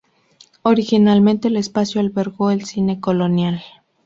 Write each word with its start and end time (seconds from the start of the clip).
Originalmente 0.63 1.47
el 1.49 1.57
espacio 1.57 2.01
albergó 2.01 2.49
el 2.49 2.65
Cine 2.65 2.99
Colonial. 2.99 3.61